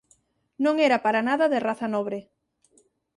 [0.65, 2.19] Non era para nada de raza nobre.